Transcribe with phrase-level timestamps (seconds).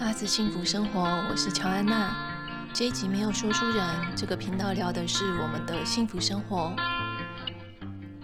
[0.00, 2.14] 阿梓幸福生活，我是乔安娜。
[2.74, 6.74] 这一集没有说书人，这个频道聊的是我们的幸福生活。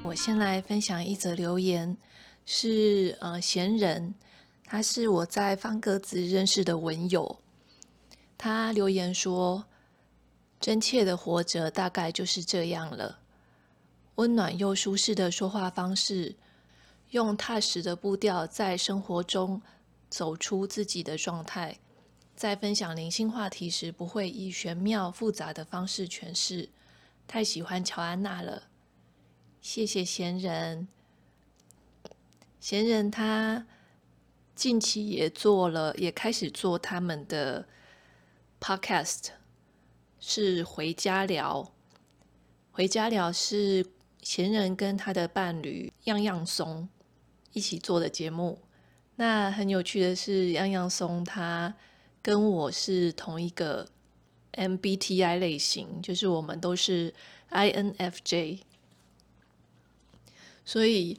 [0.02, 1.96] 我先来分享一则留言，
[2.44, 4.14] 是呃闲人，
[4.64, 7.38] 他是我在方格子认识的文友。
[8.36, 9.64] 他留言说
[10.58, 13.20] ：“真切的活着，大概就是这样了。
[14.16, 16.34] 温暖又舒适的说话方式，
[17.10, 19.62] 用踏实的步调在生活中。”
[20.10, 21.78] 走出自己的状态，
[22.36, 26.68] 在分享灵性话题时，不会以玄妙复杂的方式诠释。
[27.26, 28.64] 太喜欢乔安娜了，
[29.62, 30.88] 谢谢闲人。
[32.58, 33.66] 闲人他
[34.54, 37.68] 近期也做了，也开始做他们的
[38.60, 39.28] podcast，
[40.18, 41.72] 是回家聊。
[42.72, 43.86] 回家聊是
[44.22, 46.88] 闲人跟他的伴侣样样松
[47.52, 48.60] 一起做的节目。
[49.20, 51.74] 那很有趣的是，样样松他
[52.22, 53.86] 跟我是同一个
[54.54, 57.12] MBTI 类型，就是我们都是
[57.50, 58.60] INFJ。
[60.64, 61.18] 所以，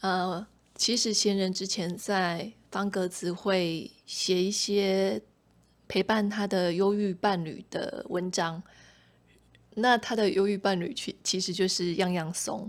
[0.00, 5.22] 呃，其实闲人之前在方格子会写一些
[5.86, 8.60] 陪伴他的忧郁伴侣的文章。
[9.74, 12.68] 那他的忧郁伴侣其其实就是样样松。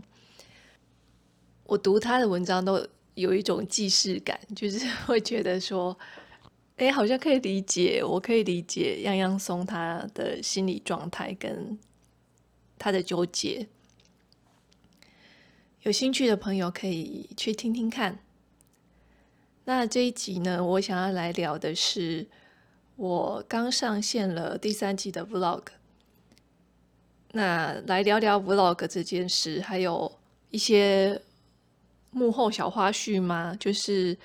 [1.63, 2.87] 我读他的文章都。
[3.17, 5.97] 有一种既视感， 就是会觉得说，
[6.75, 11.77] 哎，好像可以理解，我可以理解样样松他的心理状态跟
[12.77, 13.67] 他的纠结。
[15.81, 18.19] 有兴趣的朋友可以去听听看。
[19.65, 22.27] 那这一集呢，我想要来聊的是
[22.97, 25.63] 我刚上线了第三季的 Vlog。
[27.31, 30.19] 那来聊聊 Vlog 这件事，还有
[30.51, 31.19] 一些。
[32.17, 33.55] 幕后小花絮吗？
[33.59, 34.17] 就是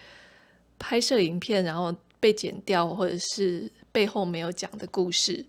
[0.78, 5.44] 拍摄影片，然后被剪掉，或者是背后没有讲的故事。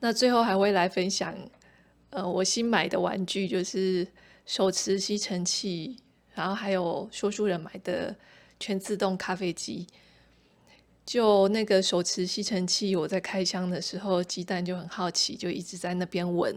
[0.00, 1.36] 那最后还会来分享，
[2.08, 4.06] 呃，我新买的玩具就是
[4.46, 5.96] 手持吸尘器，
[6.34, 8.16] 然后还有说书人买的
[8.58, 9.86] 全自动咖啡机。
[11.04, 16.52] 就那个手持吸尘器，我在开箱的时候，鸡蛋就很好奇，就一直在那边闻，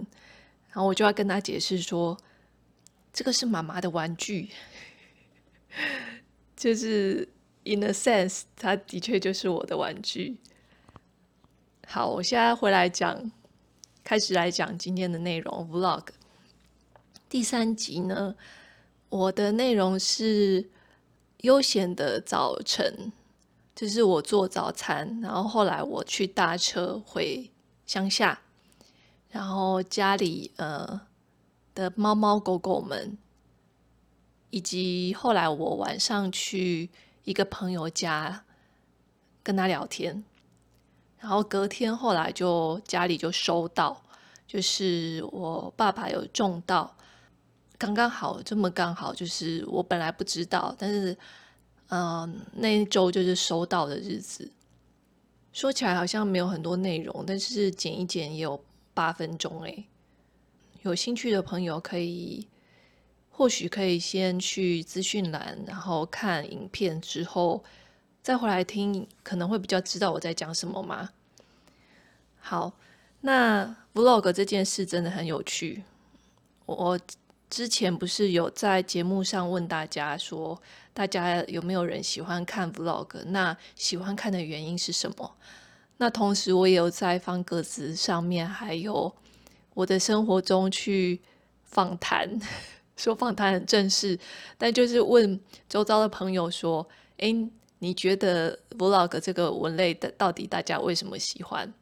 [0.69, 2.15] 然后我就要跟他解释说，
[3.11, 4.49] 这个是妈妈的玩具。
[6.55, 7.27] 就是
[7.63, 10.37] in a sense，它的确就是我的玩具。
[11.87, 13.31] 好，我现在回来讲，
[14.03, 15.69] 开始来讲今天的内容。
[15.71, 16.05] Vlog
[17.29, 18.35] 第三集呢，
[19.09, 20.69] 我的内容是
[21.41, 23.11] 悠闲的早晨，
[23.75, 27.51] 就是我做早餐，然后后来我去搭车回
[27.85, 28.41] 乡下，
[29.29, 31.01] 然后家里呃
[31.75, 33.17] 的猫猫狗狗们。
[34.53, 36.87] 以及后来我晚上去
[37.23, 38.43] 一个朋友家
[39.41, 40.23] 跟他聊天，
[41.17, 43.99] 然后隔天后来就家里就收到，
[44.45, 46.95] 就是我爸爸有中到，
[47.79, 51.17] 刚刚好这么刚好，就是我本来不知道，但是
[51.87, 54.51] 嗯、那一周就是收到的日子，
[55.51, 58.63] 说起来好像没有很多内容，但是剪一剪也有
[58.93, 59.87] 八分钟诶，
[60.83, 62.47] 有兴趣的朋友可以。
[63.35, 67.63] 或许可以先去资讯栏，然后看影片之后
[68.21, 71.09] 再回来听，可能会比较知道我在讲什么吗？
[72.39, 72.71] 好，
[73.21, 75.83] 那 Vlog 这件事真的很有趣。
[76.67, 76.99] 我
[77.49, 80.61] 之前不是有在节目上问大家说，
[80.93, 83.23] 大家有没有人喜欢看 Vlog？
[83.25, 85.35] 那喜欢看的原因是什么？
[85.97, 89.13] 那同时我也有在方格子上面，还有
[89.73, 91.19] 我的生活中去
[91.63, 92.39] 访谈。
[92.95, 94.17] 说访谈很正式，
[94.57, 96.87] 但就是问周遭的朋友说
[97.17, 97.49] ：“诶，
[97.79, 101.73] 你觉得 Vlog 这个文类的到底大家为什么喜欢？”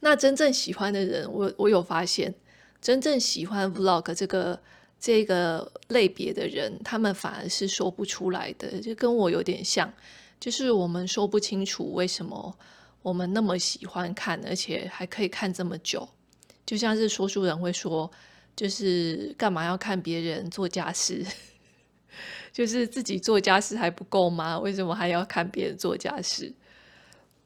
[0.00, 2.34] 那真正喜欢的人，我我有发现，
[2.80, 4.60] 真正喜欢 Vlog 这个
[4.98, 9.92] 这个类别的人，他们反而是说不出来的，就跟我有点像，
[10.40, 12.58] 就是我们说不清楚为什么
[13.02, 16.08] 我们那么喜欢看，而且还可以看这么久，
[16.64, 18.10] 就像是说书人会说。
[18.56, 21.24] 就是干嘛要看别人做家事？
[22.52, 24.58] 就是自己做家事还不够吗？
[24.58, 26.52] 为什么还要看别人做家事？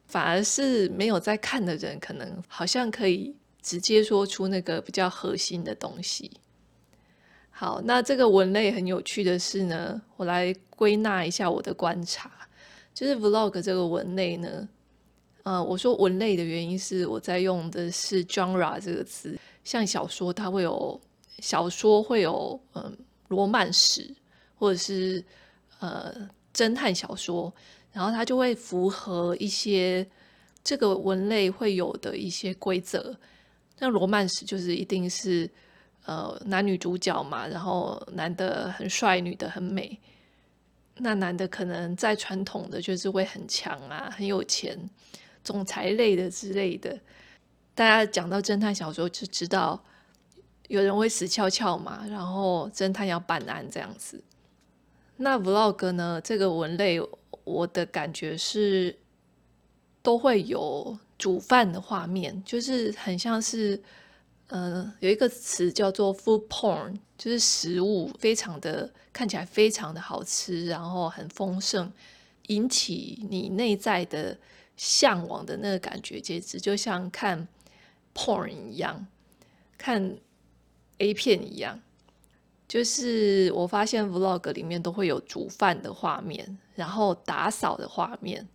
[0.07, 6.31] 反而是没有在看的人，可能好像可以直接说出那个比较核心的东西。
[7.51, 12.31] 好，那这个文类很有趣的是呢，我来归纳一下我的观察，
[12.95, 14.69] 就是 Vlog 这个文类呢，
[15.49, 19.35] 呃，我说文类的原因是我在用的是 genre 这个词。
[19.65, 21.01] 像小说，它会有
[21.39, 22.95] 小说会有嗯
[23.29, 24.15] 罗曼史，
[24.57, 25.25] 或者是
[25.79, 26.15] 呃
[26.53, 27.51] 侦探小说，
[27.93, 30.07] 然后它就会符合一些
[30.63, 33.17] 这个文类会有的一些规则。
[33.79, 35.49] 那罗曼史就是一定是
[36.05, 39.99] 呃男女主角嘛，然后男的很帅，女的很美。
[40.97, 44.77] 那男的可能在传统的就是会很强啊，很有钱，
[45.49, 47.01] 总裁类的之类的。
[47.75, 49.83] 大家讲到侦探小说就知道
[50.69, 54.23] 有人会死翘翘嘛，然后侦探要办案这样子。
[55.17, 56.21] 那 vlog 呢？
[56.23, 57.01] 这个文类
[57.45, 58.95] 我的感觉是
[60.03, 63.83] 都会有煮饭的画面，就是很像是。
[64.51, 71.93] 嗯、呃，有一个词叫做 food porn，就是食物非常的看起来非常的好吃，然后很丰盛，
[72.47, 74.35] 引起你内在的
[74.79, 77.47] 向往的那个感觉，简直就像看
[78.15, 79.07] porn 一样，
[79.77, 80.17] 看
[80.97, 81.79] A 片一样。
[82.67, 88.49] 就是我发现 vlog 里面都会有煮饭的画面，然后打扫的画面，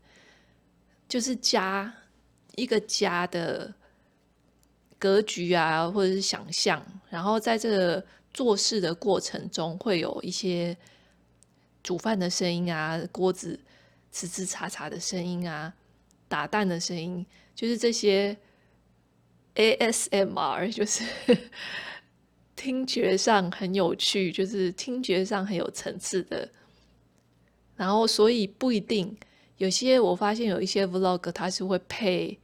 [1.07, 1.93] 就是家
[2.55, 3.71] 一个家的。
[4.99, 10.77] 格局啊，或者是想象，然后在这个做事的过程中，会有一些
[11.83, 13.59] 煮饭的声音啊，锅子
[14.13, 15.73] 呲呲嚓嚓的声音啊，
[16.33, 18.35] 打蛋的声音，就是这些
[19.53, 21.03] ASMR， 就是
[22.55, 26.49] 听觉上很有趣，就是听觉上很有层次的。
[27.75, 29.15] 然后，所以不一定
[29.57, 32.39] 有些，我发现有一些 Vlog 它是会配。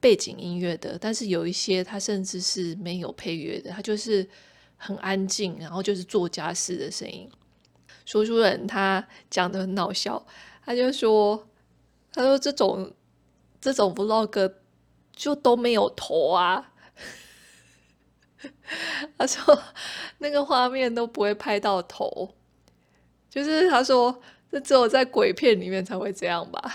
[0.00, 4.24] 背景音乐的，但是有一些它甚至是没有配乐的，它就是
[4.76, 7.28] 很安静，然后就是做家事的声音。
[8.04, 10.24] 说书人他讲的很搞笑，
[10.64, 11.48] 他就说
[12.14, 12.88] ：“他说这种
[13.60, 14.54] 这种 vlog
[15.12, 16.72] 就都没有头啊。
[19.18, 19.62] ”他说
[20.18, 22.34] 那个画面都不会拍到头，
[23.28, 26.74] 就是他说这只有在鬼片里面才会这样吧。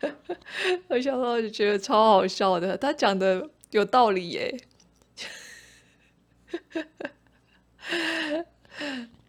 [0.88, 4.56] 我想到就觉得超好笑的，他讲的有道理耶。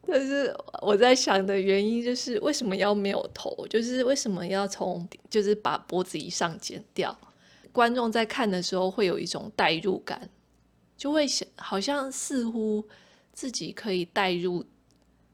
[0.05, 3.65] 但是我在想的原因就是为什么要没有头？
[3.69, 7.17] 就是为什么要从就是把脖子以上剪掉？
[7.71, 10.29] 观众在看的时候会有一种代入感，
[10.97, 12.83] 就会想好像似乎
[13.31, 14.65] 自己可以代入，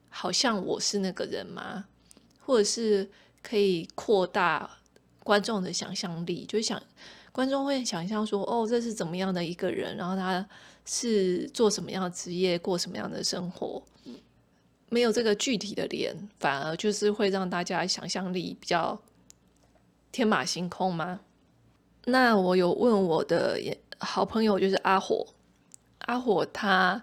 [0.09, 1.85] 好像我是那个人吗？
[2.39, 3.09] 或者是
[3.41, 4.77] 可以扩大。
[5.21, 6.81] 观众的想象力，就想
[7.31, 10.43] 观众会想象说，哦，这是怎么样的一个人，然后他
[10.85, 13.83] 是做什么样的职业，过什么样的生活，
[14.89, 18.99] 没有这个具体的脸，反而就是会让大家想象力比较
[20.11, 21.21] 天马行空吗？
[22.05, 23.59] 那我有问我的
[23.99, 25.25] 好朋友，就是阿火，
[25.99, 27.01] 阿火他，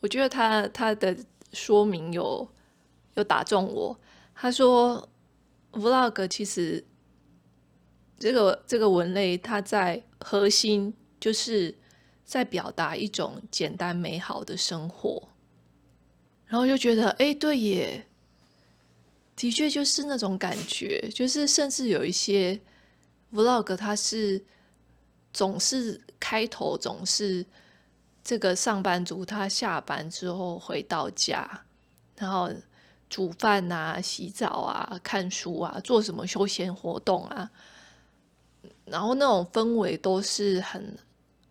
[0.00, 1.16] 我觉得他他的
[1.52, 2.48] 说明有
[3.14, 3.98] 有打中我，
[4.34, 5.08] 他说
[5.72, 6.84] Vlog 其实。
[8.18, 11.76] 这个这个文类，它在核心就是
[12.24, 15.28] 在表达一种简单美好的生活，
[16.52, 18.06] 然后就觉得，哎，对耶，
[19.34, 22.60] 的确就是那种感觉，就是甚至有一些
[23.32, 24.44] vlog，它是
[25.32, 27.42] 总是开头总是
[28.22, 31.64] 这个上班族他下班之后回到家，
[32.18, 32.50] 然后
[33.08, 37.50] 煮饭啊、洗澡啊、看书啊、做什么休闲活动啊。
[38.84, 40.98] 然后那种氛围都是很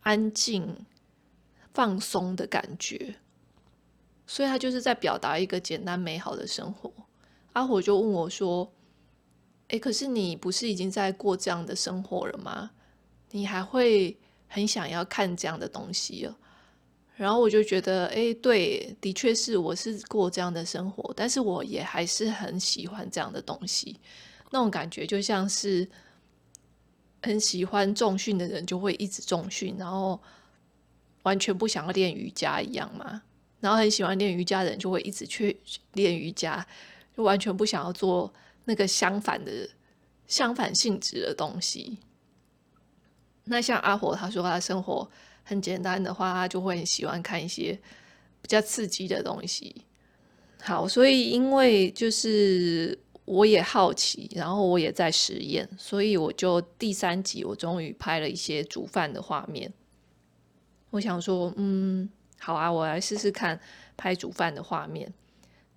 [0.01, 0.85] 安静、
[1.73, 3.15] 放松的感觉，
[4.31, 6.89] 所以他就是在表达一个简单美好的生活。
[7.51, 8.71] 阿火就问我说
[9.67, 12.71] ：“诶，可是你不是已经在过这样的生活了吗？
[13.31, 16.33] 你还会很想要看这样的东西哦？”
[17.17, 23.99] 然后我就觉得：“诶，对，的确是我是过这样的生活，但是我也还是很喜欢这样的东西，
[24.49, 25.85] 那种感觉就像是……”
[27.21, 30.17] 很喜欢重训的人就会一直重训，然后
[31.23, 33.23] 完全不想要练瑜伽一样嘛。
[33.61, 35.57] 然后很喜欢练瑜伽的人就会一直去
[35.93, 36.67] 练瑜伽，
[37.15, 38.33] 就完全不想要做
[38.65, 39.51] 那个相反的、
[40.27, 41.97] 相反性质的东西。
[43.45, 45.09] 那像阿火他说他生活
[45.43, 47.79] 很简单的话，他就会很喜欢看一些
[48.41, 49.85] 比较刺激的东西。
[50.61, 52.99] 好，所以因为就是。
[53.23, 59.71] 我也好奇，然后我也在实验，所以我就第三集我终于拍了一些煮饭的画面。
[60.89, 62.09] 我想说，嗯，
[62.41, 63.59] 好啊，我来试试看
[63.95, 65.13] 拍煮饭的画面。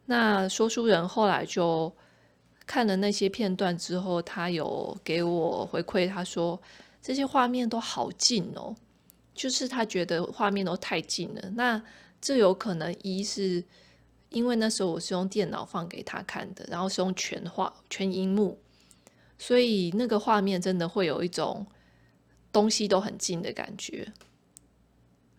[0.06, 1.94] 那说书人后来就
[2.66, 6.60] 看了那些片段之后，他有给我回馈，他说
[7.00, 8.74] 这些画面都好近哦，
[9.34, 11.50] 就是他觉得画面都太近了。
[11.54, 11.82] 那
[12.20, 13.62] 这有可能一是。
[14.30, 18.58] 因为那时候我是用电脑放给他看的，然后是用全画全萤幕，
[19.38, 21.64] 所以那个画面真的会有一种
[22.50, 24.12] 东西都很近的感觉。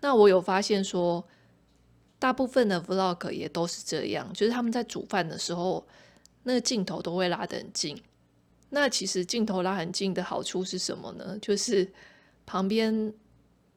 [0.01, 1.25] 那我有发现说，
[2.19, 5.85] 大部分的 vlog 也都是这样，就是他们在煮饭的时候，
[6.43, 8.01] 那个镜头都会拉得很近。
[8.69, 11.37] 那其实镜头拉很近的好处是什么呢？
[11.41, 11.91] 就是
[12.45, 13.13] 旁边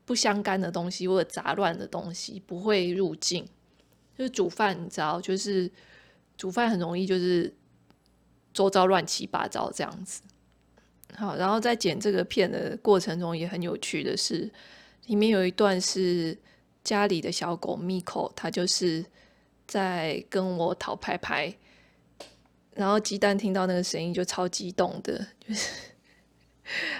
[0.04, 3.46] 不相干的东西或者杂乱的东西不会入镜。
[4.16, 5.70] 就是煮饭，你知道，就是
[6.36, 7.54] 煮饭很容易就是
[8.52, 10.22] 周遭乱七八糟这样子。
[11.14, 14.50] 好，然后在剪这个片的过程中也很有趣的是，
[15.08, 16.38] 里面有一段是
[16.82, 19.04] 家里的小狗 Miko，它就是
[19.66, 21.52] 在跟我讨拍拍，
[22.74, 25.70] 然后鸡蛋听到那个声音就超激动的，就是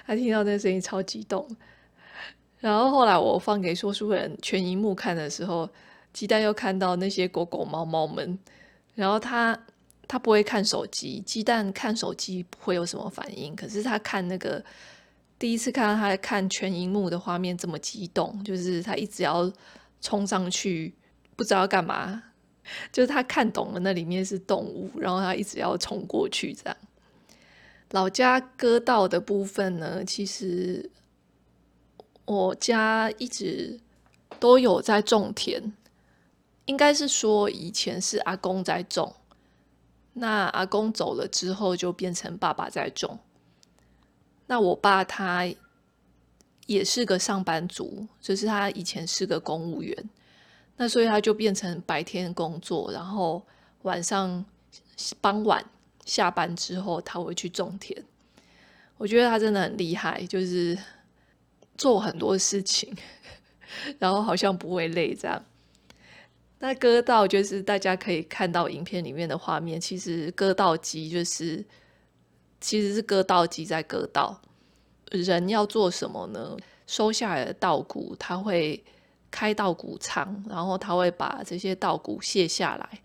[0.05, 1.49] 他听到那个声音超激动。
[2.59, 5.71] 然后后来我放给说书人全萤幕看的时候。
[6.11, 8.37] 鸡蛋又看到那些狗狗、猫猫们，
[8.95, 9.57] 然后他
[10.09, 14.65] 他不会看手机，鸡蛋看手机不会有什么反应，可是他看那个
[15.39, 19.51] 第一次看到他看全荧幕的画面这么激动，就是他一直要
[20.01, 20.95] 冲上去，
[21.37, 22.23] 不知道干嘛，
[22.91, 26.77] 就是他看懂了那里面是动物，然后他一直要冲过去这样。
[27.91, 30.91] 老家割稻的部分呢，其实
[32.25, 33.81] 我家一直
[34.41, 35.73] 都有在种田。
[36.67, 39.15] 应该是说，以前是阿公在种，
[40.13, 43.19] 那阿公走了之后，就变成爸爸在种。
[44.49, 45.47] 那我爸他
[46.67, 50.11] 也是个上班族，就是他以前是个公务员，
[50.77, 53.41] 那所以他就变成白天工作，然后
[53.83, 54.45] 晚上
[55.21, 55.65] 傍晚
[56.05, 58.03] 下班之后，他会去种田。
[58.97, 60.77] 我觉得他真的很厉害，就是
[61.77, 62.93] 做很多事情，
[64.01, 65.45] 然后好像不会累这样。
[66.59, 71.65] 那割稻就是大家可以看到影片里面的画面，其实割稻机就是
[72.61, 74.41] 其实是割稻机在割稻。
[75.11, 76.57] 人要做什么呢？
[76.87, 78.83] 收下来的稻谷，他会
[79.31, 83.01] 开稻谷仓，然后他会把这些稻谷卸下来。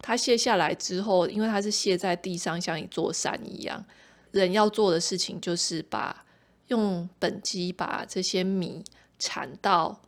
[0.00, 3.84] 他卸下来之后，因为他是卸在地上，像一座山一样。
[4.32, 6.24] 人要做的事情就是把
[6.66, 8.84] 用本机把这些米
[9.18, 10.00] 铲到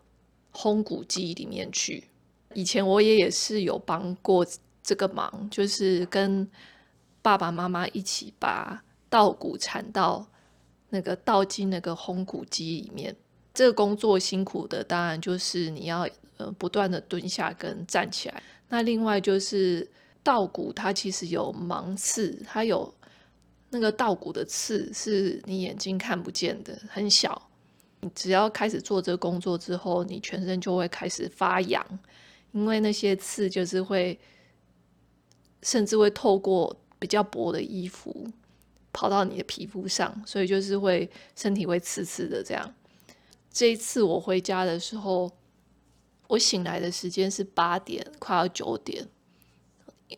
[0.53, 2.05] 烘谷机里面去。
[2.55, 4.45] 以前我也也是有帮过
[4.83, 6.49] 这个忙，就是跟
[7.27, 10.25] 爸爸妈妈一起把稻谷铲到
[10.91, 13.17] 那个倒进那个烘谷机里面。
[13.53, 18.41] 这个工作辛苦的，当然就是你要呃不断的蹲下跟站起来。
[18.69, 19.91] 那另外就是
[20.23, 22.95] 稻谷它其实有芒刺，它有
[23.71, 27.51] 那个稻谷的刺是你眼睛看不见的，很小。
[28.03, 31.85] 你只要开始做这个工作之后，你全身就会开始发痒。
[32.53, 34.17] 因为那些刺就是会，
[35.63, 36.77] 甚至会透过
[37.07, 38.27] 比较薄的衣服
[38.93, 42.75] 跑到你的皮肤上，所以就是会身体会刺刺的这样。
[43.49, 45.31] 这一次我回家的时候，
[46.27, 49.07] 我醒来的时间是八点，快要九点。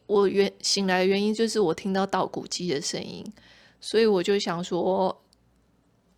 [0.07, 3.23] 我原醒来的原因就是我听到稻谷机的声音，
[3.83, 5.23] 所以我就想说，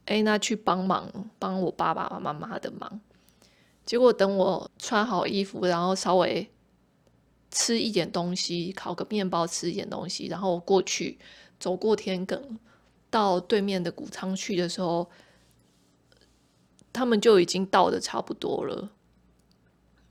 [0.05, 1.11] 哎，那去帮忙，
[1.41, 3.01] 帮我爸爸妈妈的忙。
[3.85, 6.49] 结果等我穿好衣服，然后稍微
[7.51, 11.19] 吃一点东西，烤个面包，吃一点东西，然后过去
[11.59, 12.41] 走过田埂，
[13.11, 15.11] 到对面的谷仓去的时候，
[16.93, 18.91] 他们就已经到的差不多了，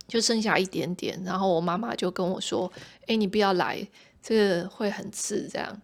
[0.07, 1.21] 就剩下一点点。
[1.23, 2.71] 然后我妈妈就跟我说
[3.07, 3.87] ：“哎，你不要来，
[4.21, 5.81] 这个会很刺。”这样，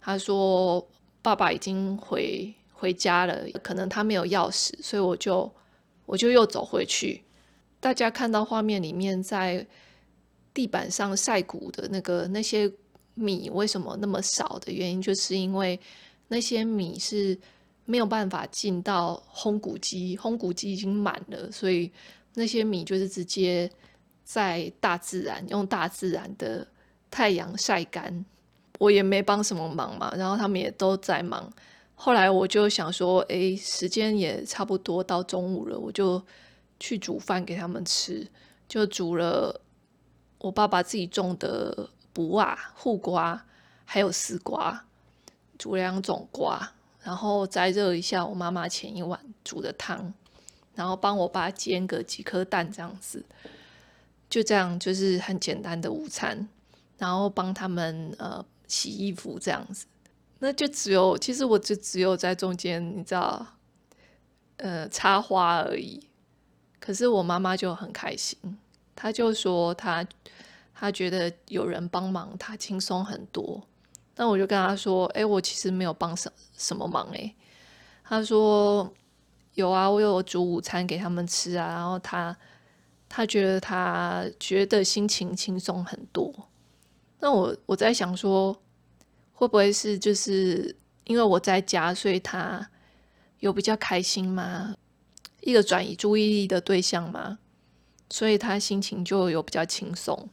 [0.00, 0.88] 她说
[1.20, 5.52] ：“爸爸已经回回家了，可能他没有钥匙，所以我就
[6.06, 7.24] 我就又走回去。”
[7.80, 9.66] 大家看到画面里面在
[10.52, 12.70] 地板上晒谷的那个那些
[13.14, 15.78] 米为什么那么少的原因，就是因为
[16.28, 17.38] 那些米是
[17.84, 21.90] 没有办法进到烘谷机，烘谷机已经满了，所以
[22.34, 23.70] 那些米就是直接
[24.24, 26.66] 在大自然用大自然的
[27.10, 28.24] 太阳晒干。
[28.78, 31.52] 我也没帮什么忙嘛，然后他们也都在忙。
[31.94, 36.22] 后来我就想说，哎，时间也差不多到中午了，我就。
[36.84, 38.26] 去煮饭给他们吃，
[38.66, 39.54] 就煮了
[40.42, 43.44] 我爸爸自己种的卜啊、护瓜，
[43.84, 44.84] 还有丝瓜，
[45.56, 46.72] 煮两种瓜，
[47.04, 50.12] 然后再热一下我妈妈前一晚煮的汤，
[50.74, 53.24] 然后帮我爸煎个几颗蛋，这样子，
[54.28, 56.48] 就这样就是很简单的午餐，
[56.98, 59.86] 然后帮他们呃洗衣服这样子，
[60.40, 63.46] 那就只有其实我就只有在中间，你知道，
[64.56, 66.08] 呃插花而已。
[66.80, 68.58] 可是我妈妈就很开心，
[68.94, 70.06] 他就说他
[70.74, 73.62] 他觉得有人帮忙，他轻松很多。
[74.16, 77.34] 那我就跟他说：“哎，我其实没有帮什什么忙。”哎，
[78.04, 78.92] 他说
[79.54, 82.36] ：“有啊，我有煮午餐给他们吃啊。”然后他
[83.08, 86.32] 他觉得他觉得心情轻松很多。
[87.20, 88.54] 那我我在想说，
[89.32, 92.68] 会不会是就是因为我在家，所以他
[93.38, 94.74] 有比较开心吗？
[95.40, 97.38] 一个转移注意力的对象吗？
[98.12, 100.28] 所以他心情就有比较轻松。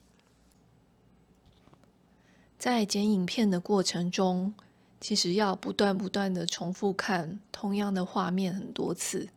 [2.58, 4.54] 在剪影片的过程中，
[5.00, 9.30] 其实要不断不断的重复看同样的画面很多次，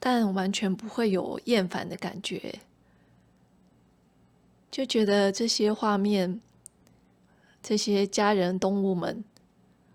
[0.00, 2.60] 但完全不会有厌烦的感觉，
[4.70, 6.40] 就觉得这些画面、
[7.62, 9.22] 这些家人、动物们，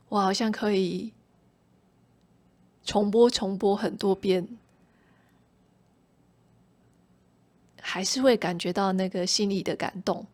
[0.09, 1.11] 我好像可以
[2.87, 4.47] 重播、重播很多遍。
[7.79, 10.25] 还是会感觉到那个心里的感动。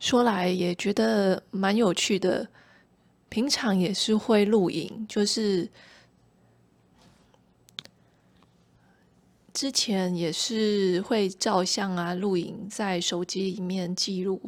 [0.00, 2.48] 说来也觉得蛮有趣的，
[3.28, 5.68] 平常也是会录影，就是
[9.52, 14.40] 之前也是会照相啊、录影，在手机里面记录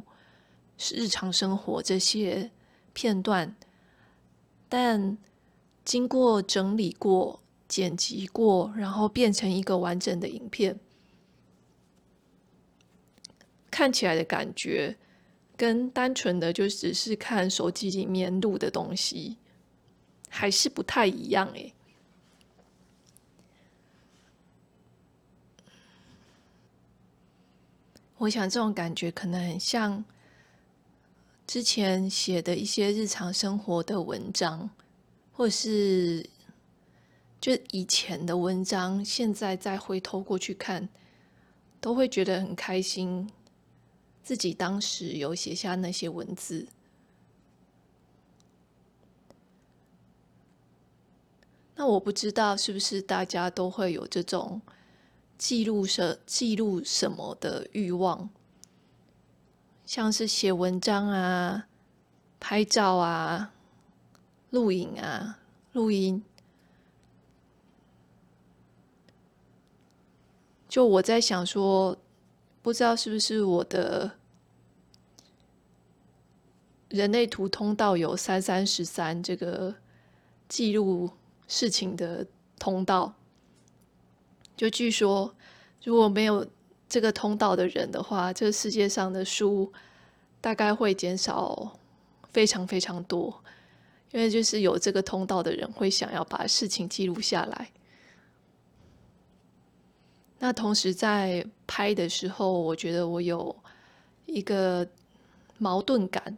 [0.95, 2.51] 日常生活这些
[2.95, 3.55] 片段，
[4.71, 5.19] 但
[5.85, 7.43] 经过整理过。
[7.71, 10.77] 剪辑过，然后变成一个完整的影片，
[13.71, 14.97] 看起来的感觉
[15.57, 19.37] 跟单纯的就只是看手机里面录的东西
[20.29, 21.73] 还是不太一样诶。
[28.19, 30.05] 我想这种感觉可能很像
[31.51, 34.71] 之前写的一些日常生活的文章，
[35.33, 36.25] 或是。
[37.41, 40.89] 就以前的文章，现在再回头过去看，
[41.81, 43.29] 都会觉得很开心。
[44.23, 46.69] 自己当时有写下那些文字，
[51.75, 54.63] 那我不知道是不是大家都会有这种
[55.37, 58.31] 记录什记录什么的欲望，
[59.91, 61.67] 像是写文章啊、
[62.39, 63.53] 拍照啊、
[64.51, 65.41] 录影啊、
[65.73, 66.23] 录音。
[70.69, 71.99] 就我在想说，
[72.63, 74.13] 不知道是不是我的
[76.89, 79.75] 人类图通道有三三十三这个
[80.49, 81.11] 记录
[81.49, 82.25] 事情的
[82.61, 83.13] 通道。
[84.57, 85.35] 就据说，
[85.83, 86.47] 如果没有
[86.91, 89.73] 这个通道的人的话，这个世界上的书
[90.41, 91.79] 大概会减少
[92.33, 93.43] 非常非常多，
[94.11, 97.71] 因为就是有这个通道的人会想要把事情记录下来。
[100.41, 103.55] 那同时在拍的时候，我觉得我有
[104.27, 104.89] 一个
[105.59, 106.37] 矛盾感，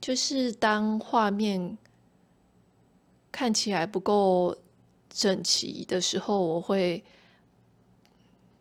[0.00, 1.76] 就是当画面
[3.32, 4.56] 看起来不够
[5.10, 7.02] 整齐的时候，我会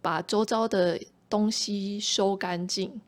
[0.05, 3.01] 把周遭的东西收干净，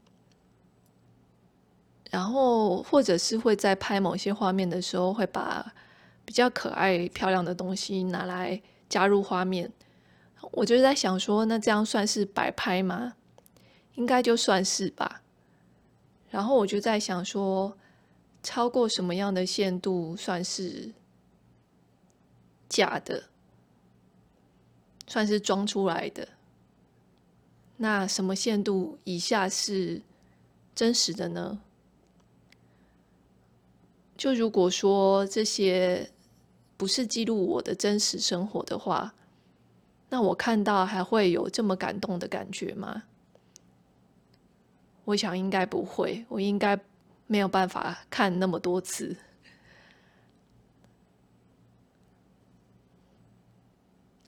[2.09, 5.75] 然后或者是会在拍某些画面的时候，会把
[6.25, 9.71] 比较可爱漂亮的东西拿来加入画面。
[10.53, 13.13] 我就在想说，那这样算是摆拍吗？
[13.93, 15.21] 应该就算是吧。
[16.31, 17.77] 然后我就在想说，
[18.41, 20.91] 超过什么样的限度算是
[22.67, 23.25] 假的，
[25.05, 26.27] 算是装出来的？
[27.77, 30.01] 那什么限度以下是
[30.75, 31.59] 真实的呢？
[34.17, 36.11] 就如果说这些
[36.75, 39.13] 不是记录我的真实生活的话。
[40.09, 43.03] 那我看到还会有这么感动的感觉吗？
[45.03, 46.79] 我想应该不会，我应该
[47.27, 49.17] 没有办法看那么多次。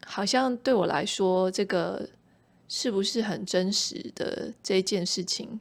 [0.06, 2.10] 好像对我来说，这个
[2.70, 5.60] 是不是很真实的这件事情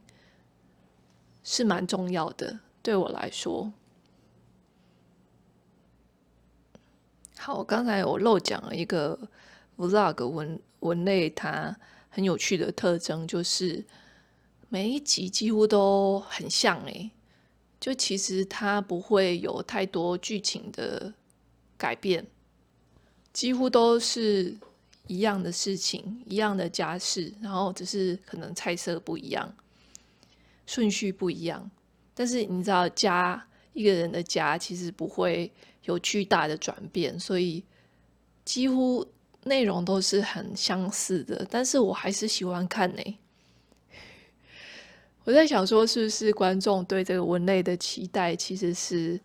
[1.43, 2.59] 是蛮重要的。
[2.81, 3.73] 对我来说，
[7.37, 9.19] 好，我刚才我漏讲了一个。
[9.79, 11.73] Vlog 文文类它
[12.09, 13.85] 很有趣的特征就是
[14.67, 17.09] 每一集几乎都很像诶，
[17.79, 21.13] 就其实它不会有太多剧情的
[21.77, 22.27] 改变，
[23.31, 24.57] 几乎都是
[25.09, 29.53] 一样的事情，一样的家事，然后只是可能菜色不一样，
[30.65, 31.69] 顺序不一样。
[32.13, 35.51] 但是你知道，家一个人的家其实不会
[35.83, 37.61] 有巨大的转变，所以。
[38.45, 39.05] 几乎
[39.43, 43.19] 内容都是很相似的，但是我还是喜欢看呢。
[45.23, 49.21] 我在想说，是不是观众对这个文类的期待其实是，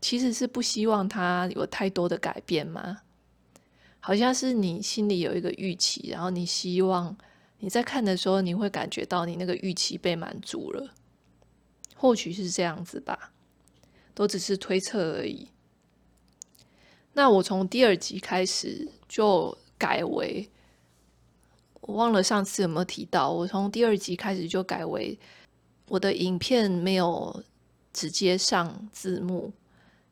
[0.00, 3.02] 其实是不希望它有太多的改变吗？
[4.06, 7.16] 好像是你心里有一个预期，然后你希望
[7.60, 10.92] 你在看的时候，你会感觉到你那个预期被满足了，
[11.96, 13.32] 或许是这样子吧，
[14.12, 15.48] 都只是推测而已。
[17.14, 20.50] 那我从第二集开始就改为，
[21.80, 25.18] 我忘了上次有没有提到，我从第二集开始就改为
[25.88, 27.42] 我的影片没有
[27.90, 29.50] 直接上字幕。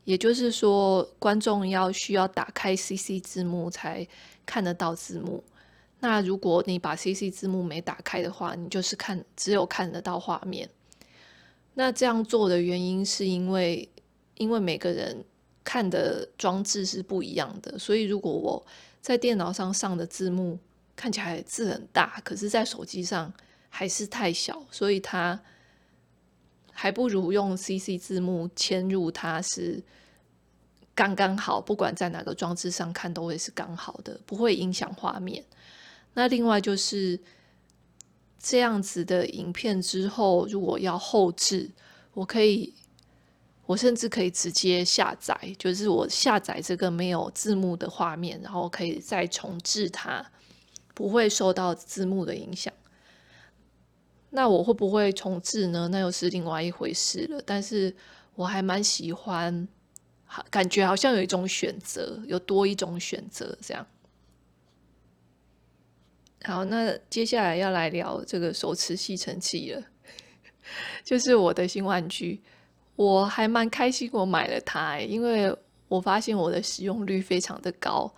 [0.04, 4.06] 也就是说，观众要需要打开 CC 字幕才
[4.44, 5.42] 看得到字幕。
[6.00, 10.68] 那如果你把 CC 字幕没打开的话，你就是看只有看得到画面。
[11.74, 13.88] 那这样做的原因是因为，
[14.34, 15.24] 因为每个人
[15.62, 18.66] 看的装置是不一样的，所以如果我
[19.00, 20.58] 在电脑上上的字幕
[20.96, 23.32] 看起来字很大，可是在手机上
[23.68, 25.40] 还是太小，所以它。
[26.72, 29.82] 还不如用 CC 字幕嵌入，它是
[30.94, 35.44] 刚刚好，不管在哪个装置上看都会是刚好的，不会影响画面。
[36.14, 37.18] 那另外就是
[38.38, 41.70] 这样子的影片之后，如果要后置，
[42.12, 42.74] 我可以，
[43.64, 50.30] 我甚至可以直接下载，就是我下载这个没有字幕的画面，然后可以再重置它，
[50.94, 52.72] 不会受到字幕的影响。
[54.34, 55.88] 那我会不会重置呢？
[55.88, 57.42] 那又是另外一回事了。
[57.44, 57.94] 但是
[58.34, 59.68] 我还蛮喜欢，
[60.50, 63.86] 感觉好像有一种选择，有多一种选择这样。
[66.44, 69.82] 好，那接下来要来聊这个手持吸尘器了，
[71.04, 72.40] 就是我的新玩具。
[72.96, 75.54] 我还蛮开心，我买了它，因为
[75.88, 78.10] 我发现我的使用率非常的高。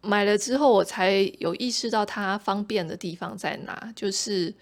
[0.00, 4.54] 买了之后，我才有意识到它方便的地方在哪，就是。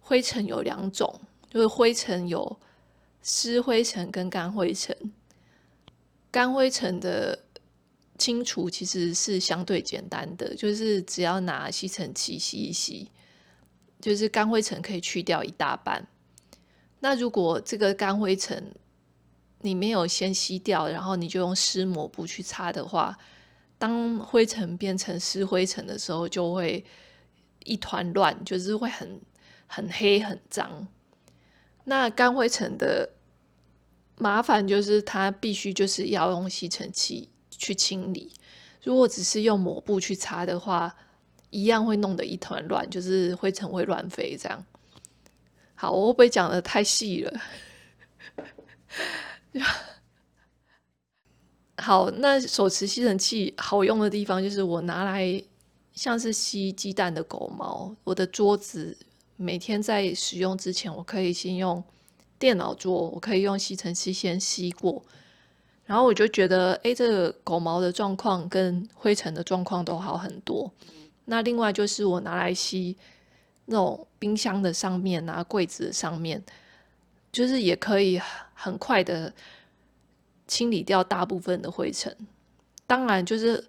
[0.00, 2.58] 灰尘有两种，就是灰尘有
[3.22, 4.96] 湿灰尘跟干灰尘。
[6.30, 7.38] 干灰尘的
[8.18, 13.08] 清除其实是相对简单的，就是只要拿吸尘器吸一吸，
[14.00, 16.06] 就是干灰尘可以去掉一大半。
[17.00, 18.74] 那如果这个干灰尘
[19.60, 23.16] 你没有先吸掉，然后你就用湿抹布去擦的话，
[23.78, 26.84] 当灰尘变成湿灰尘的时候，就会
[27.64, 29.20] 一团乱，就是会很。
[29.72, 30.88] 很黑很脏，
[31.84, 33.08] 那干灰尘的
[34.16, 38.32] 麻烦就是它必须就是要用吸尘器去清理，
[38.82, 40.96] 如果只是用抹布去擦的话，
[41.50, 44.66] 一样会弄得一团乱，就是灰尘会乱飞这样。
[45.76, 47.40] 好，我会不会讲的太细了？
[51.78, 55.40] 好，那手持吸尘器好用的地方就是我拿来
[55.92, 58.98] 像是吸鸡蛋的狗毛，我的桌子。
[59.42, 61.82] 每天在使用之前，我可以先用
[62.38, 65.02] 电脑桌，我可以用吸尘器先吸过，
[65.86, 70.70] 然后我就觉得，哎，这个狗毛的状况跟灰尘的状况都好很多。
[71.24, 72.94] 那另外就是我拿来吸
[73.64, 76.44] 那种冰箱的上面啊，柜子的上面，
[77.32, 78.20] 就是也可以
[78.52, 79.32] 很快的
[80.46, 82.14] 清理掉大部分的灰尘。
[82.86, 83.66] 当然，就是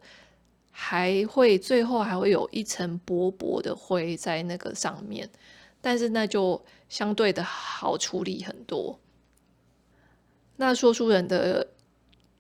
[0.70, 5.30] 还会最后还会有一层薄薄的灰在那个上面。
[5.82, 9.00] 但是那就相对的好处理很多。
[10.58, 11.68] 那说书人的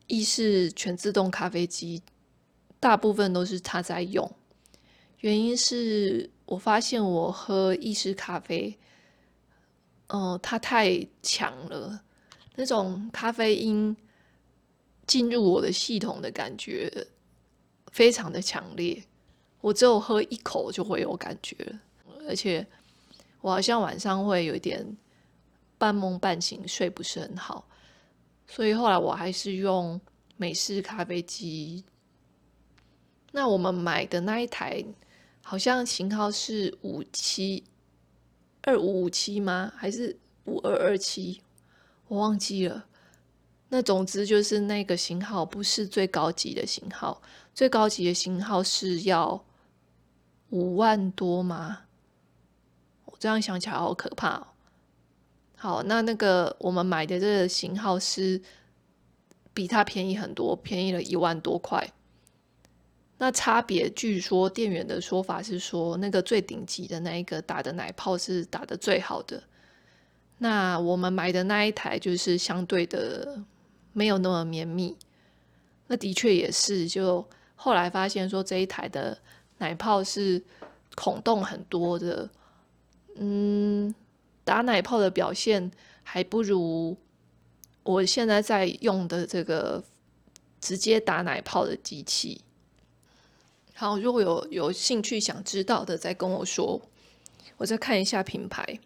[0.06, 2.04] 意式全自动咖啡机，
[2.80, 4.32] 大部分都是他在用。
[5.22, 8.78] 原因是我发现我喝意式咖啡，
[10.08, 12.04] 嗯、它太强了，
[12.56, 13.98] 那种咖啡因
[15.08, 17.08] 进入我的系统的感觉
[17.92, 19.04] 非常的强烈。
[19.62, 21.80] 我只有喝一口就会有感觉，
[22.28, 22.68] 而且。
[23.42, 24.98] 我好像晚上会有一点
[25.78, 27.68] 半梦半醒，睡不是很好，
[28.48, 30.00] 所以后来我还是用
[30.38, 31.84] 美式咖啡机。
[33.32, 34.84] 那我们买的那一台
[35.44, 37.64] 好像型号是五七
[38.62, 39.72] 二五五七吗？
[39.76, 41.42] 还是五二二七？
[42.08, 42.86] 我忘记了。
[43.70, 47.22] 那总之就是那个型号不是最高级的型号，
[47.56, 49.44] 最高级的型号是要
[50.50, 51.84] 五万多吗？
[53.22, 54.48] 这样想起来好可怕哦。
[55.56, 58.42] 好，那那个我们买的这个型号是
[59.54, 61.94] 比它便宜很多，便宜了一万多块。
[63.20, 69.44] 那差别，据说店员的说法是说，那个最顶级的那一个打的奶泡是打的最好的。
[70.40, 73.40] 那我们买的那一台就是相对的
[73.94, 74.98] 没有那么绵密。
[75.86, 79.16] 那的确也是，就后来发现说这一台的
[79.60, 80.44] 奶泡是
[80.96, 82.28] 孔洞很多的，
[83.16, 83.94] 嗯，
[84.44, 85.72] 打奶泡的表现
[86.04, 86.98] 还不如
[87.84, 89.84] 我现在在用的这个
[90.60, 92.42] 直接打奶泡的机器。
[93.74, 96.82] 好，如果有有兴趣想知道的，再跟我说，
[97.58, 98.80] 我再看一下品牌。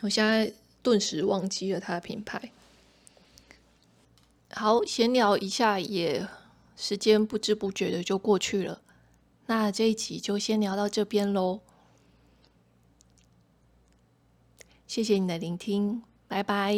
[0.00, 2.52] 我现在顿时忘记了它的品牌。
[4.52, 6.26] 好，闲聊一下也，
[6.76, 8.80] 时间不知不觉的就过去了。
[9.46, 11.60] 那这一集就先聊到这边喽。
[14.90, 16.74] 谢谢你的聆听，拜拜。